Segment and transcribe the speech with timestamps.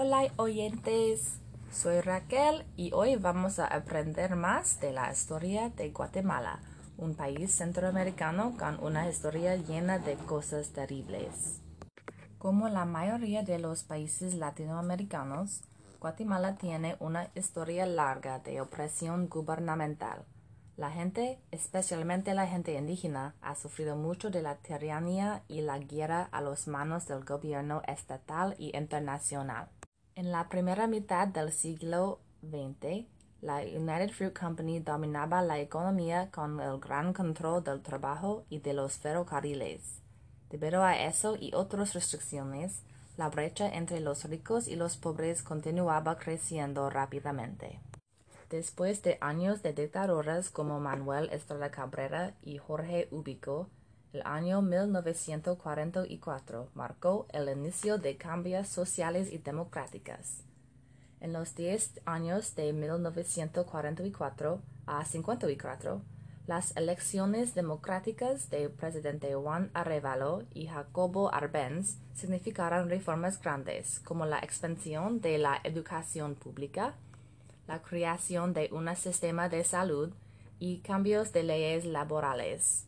[0.00, 1.40] Hola oyentes,
[1.72, 6.60] soy Raquel y hoy vamos a aprender más de la historia de Guatemala,
[6.98, 11.60] un país centroamericano con una historia llena de cosas terribles.
[12.38, 15.62] Como la mayoría de los países latinoamericanos,
[15.98, 20.24] Guatemala tiene una historia larga de opresión gubernamental.
[20.76, 26.28] La gente, especialmente la gente indígena, ha sufrido mucho de la tiranía y la guerra
[26.30, 29.68] a las manos del gobierno estatal y internacional.
[30.18, 33.06] En la primera mitad del siglo XX,
[33.40, 38.72] la United Fruit Company dominaba la economía con el gran control del trabajo y de
[38.72, 40.02] los ferrocarriles.
[40.50, 42.82] Debido a eso y otras restricciones,
[43.16, 47.78] la brecha entre los ricos y los pobres continuaba creciendo rápidamente.
[48.50, 53.70] Después de años de dictaduras como Manuel Estrella Cabrera y Jorge Ubico,
[54.12, 60.42] el año 1944 marcó el inicio de cambios sociales y democráticos.
[61.20, 66.00] En los diez años de 1944 a 54,
[66.46, 74.38] las elecciones democráticas de presidente Juan Arevalo y Jacobo Arbenz significaron reformas grandes como la
[74.38, 76.94] expansión de la educación pública,
[77.66, 80.14] la creación de un sistema de salud
[80.58, 82.87] y cambios de leyes laborales.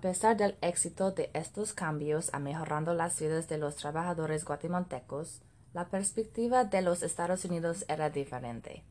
[0.00, 5.42] A pesar del éxito de estos cambios a mejorando las vidas de los trabajadores guatemaltecos,
[5.74, 8.82] la perspectiva de los Estados Unidos era diferente.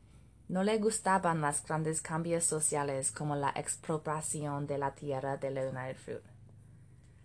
[0.48, 5.96] No le gustaban los grandes cambios sociales como la expropiación de la tierra de United
[5.96, 6.22] Fruit.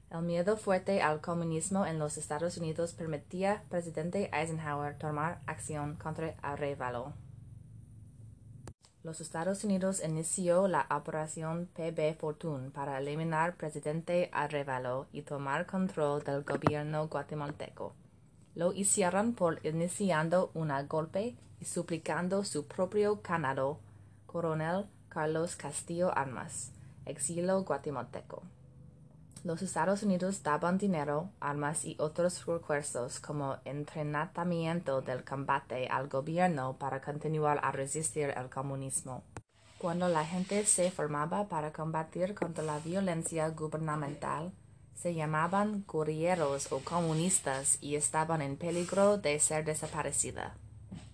[0.09, 5.95] El miedo fuerte al comunismo en los Estados Unidos permitía al presidente Eisenhower tomar acción
[5.97, 7.13] contra Arevalo.
[9.05, 16.23] Los Estados Unidos inició la operación PB Fortune para eliminar presidente Arevalo y tomar control
[16.23, 17.93] del gobierno guatemalteco.
[18.55, 23.77] Lo hicieron por iniciando un golpe y suplicando su propio canado,
[24.25, 26.71] coronel Carlos Castillo Armas,
[27.05, 28.41] exilio guatemalteco.
[29.45, 36.77] Los Estados Unidos daban dinero, armas y otros recursos como entrenamiento del combate al gobierno
[36.79, 39.23] para continuar a resistir el comunismo.
[39.77, 44.51] Cuando la gente se formaba para combatir contra la violencia gubernamental,
[44.95, 50.55] se llamaban guerrilleros o comunistas y estaban en peligro de ser desaparecida.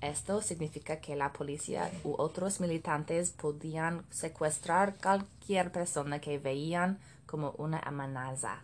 [0.01, 7.51] Esto significa que la policía u otros militantes podían secuestrar cualquier persona que veían como
[7.57, 8.63] una amenaza.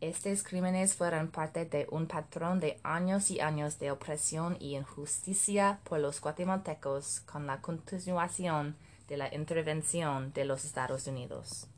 [0.00, 5.80] Estos crímenes fueron parte de un patrón de años y años de opresión y injusticia
[5.84, 8.76] por los guatemaltecos con la continuación
[9.08, 11.68] de la intervención de los Estados Unidos.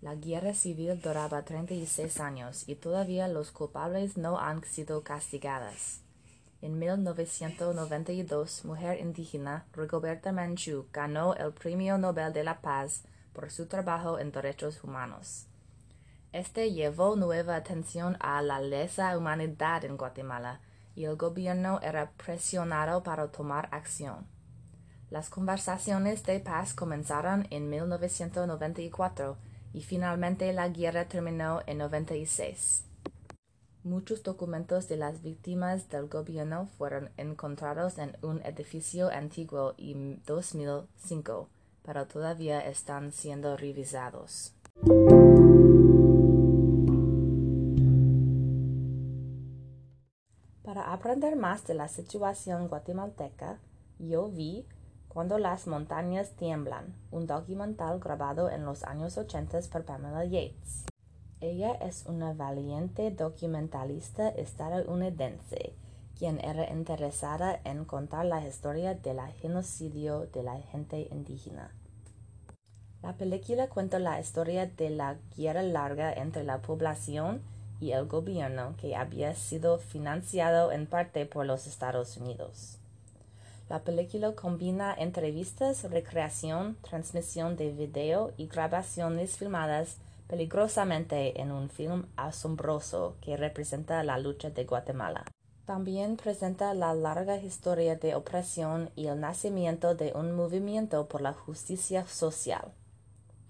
[0.00, 6.00] La guerra civil duraba 36 años y todavía los culpables no han sido castigados.
[6.62, 13.02] En 1992, mujer indígena Rigoberta Menchú ganó el Premio Nobel de la Paz
[13.32, 15.46] por su trabajo en derechos humanos.
[16.32, 20.60] Este llevó nueva atención a la lesa humanidad en Guatemala
[20.94, 24.28] y el gobierno era presionado para tomar acción.
[25.10, 29.36] Las conversaciones de paz comenzaron en 1994
[29.74, 32.84] y finalmente la guerra terminó en 96.
[33.84, 41.48] Muchos documentos de las víctimas del gobierno fueron encontrados en un edificio antiguo en 2005
[41.82, 44.54] pero todavía están siendo revisados.
[50.62, 53.58] Para aprender más de la situación guatemalteca,
[53.98, 54.66] yo vi
[55.08, 60.86] Cuando las montañas tiemblan, un documental grabado en los años 80 por Pamela Yates.
[61.42, 65.72] Ella es una valiente documentalista estadounidense
[66.16, 71.72] quien era interesada en contar la historia del genocidio de la gente indígena.
[73.02, 77.42] La película cuenta la historia de la guerra larga entre la población
[77.80, 82.78] y el gobierno que había sido financiado en parte por los Estados Unidos.
[83.68, 89.96] La película combina entrevistas, recreación, transmisión de video y grabaciones filmadas
[90.32, 95.26] peligrosamente en un film asombroso que representa la lucha de Guatemala.
[95.66, 101.34] También presenta la larga historia de opresión y el nacimiento de un movimiento por la
[101.34, 102.72] justicia social.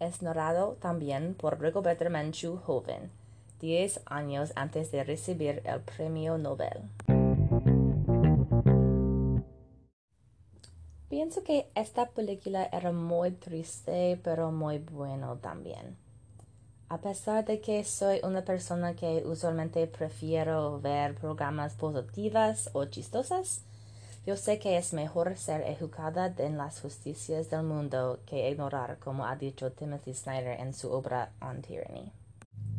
[0.01, 3.13] Es narrado también por Rigoberta Menchú joven,
[3.61, 6.81] diez años antes de recibir el premio Nobel.
[11.09, 16.02] Pienso que esta película era muy triste pero muy bueno también.
[16.93, 23.63] A pesar de que soy una persona que usualmente prefiero ver programas positivas o chistosas,
[24.27, 29.25] yo sé que es mejor ser educada en las justicias del mundo que ignorar, como
[29.25, 32.13] ha dicho Timothy Snyder en su obra On Tyranny.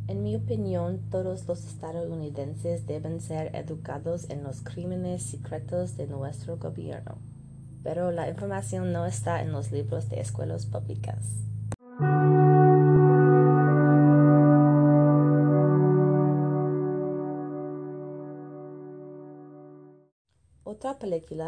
[0.08, 6.58] En mi opinión, todos los estadounidenses deben ser educados en los crímenes secretos de nuestro
[6.58, 7.18] gobierno,
[7.82, 11.53] pero la información no está en los libros de escuelas públicas.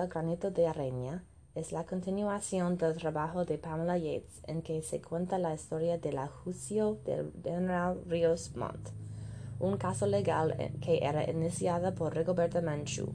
[0.09, 1.23] Granito de Arena,
[1.55, 6.11] es la continuación del trabajo de Pamela Yates en que se cuenta la historia de
[6.11, 8.89] la juicio del general Rios Montt,
[9.59, 13.13] un caso legal que era iniciada por Rigoberta Menchú.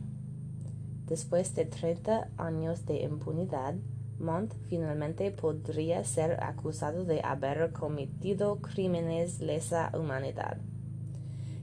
[1.04, 3.74] Después de 30 años de impunidad,
[4.18, 10.56] Montt finalmente podría ser acusado de haber cometido crímenes lesa humanidad.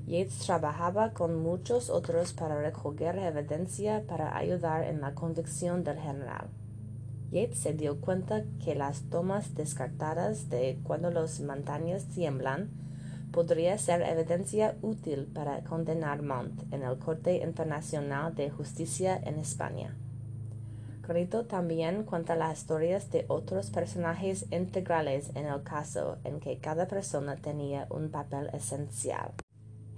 [0.08, 6.48] Yates trabajaba con muchos otros para recoger evidencia para ayudar en la convicción del general.
[7.30, 12.70] Yates se dio cuenta que las tomas descartadas de cuando las montañas tiemblan
[13.34, 19.94] podría ser evidencia útil para condenar Montt en el Corte Internacional de Justicia en España.
[21.06, 26.88] Grito también cuenta las historias de otros personajes integrales en el caso en que cada
[26.88, 29.34] persona tenía un papel esencial.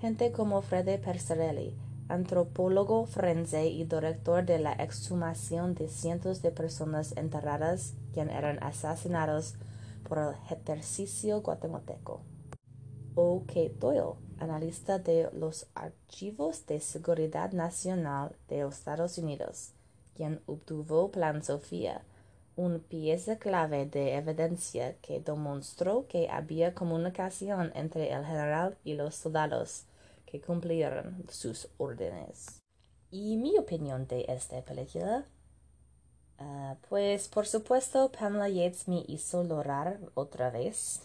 [0.02, 1.76] Gente como Freddy Percerelli,
[2.08, 9.56] antropólogo forense y director de la exhumación de cientos de personas enterradas quien eran asesinados
[10.08, 12.22] por el ejercicio guatemalteco.
[13.16, 13.44] O.
[13.46, 13.60] K.
[13.78, 19.74] Doyle, analista de los archivos de seguridad nacional de Estados Unidos,
[20.16, 22.04] quien obtuvo Plan Sofía,
[22.56, 29.16] un pieza clave de evidencia que demostró que había comunicación entre el general y los
[29.16, 29.88] soldados
[30.30, 32.62] que cumplieron sus órdenes.
[33.12, 35.26] ¿Y mi opinión de esta película?
[36.38, 41.02] Ah, pues por supuesto Pamela Yates me hizo llorar otra vez.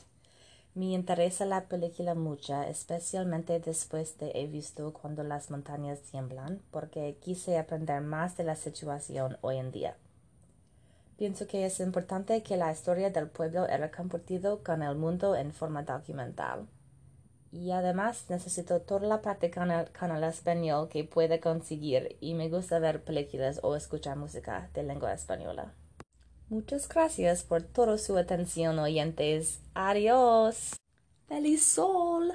[0.75, 7.17] Me interesa la película mucho, especialmente después de haber visto cuando las montañas tiemblan, porque
[7.21, 9.97] quise aprender más de la situación hoy en día.
[11.17, 15.53] Pienso que es importante que la historia del pueblo era compartido con el mundo en
[15.53, 16.67] forma documental
[17.55, 19.61] y además necesito toda la práctica
[19.97, 24.83] con el, español que pueda conseguir y me gusta ver películas o escuchar música de
[24.83, 25.73] lengua española.
[26.49, 29.61] Muchas gracias por toda su atención oyentes.
[29.73, 30.77] Adiós.
[31.29, 32.33] ¡Feliz sol!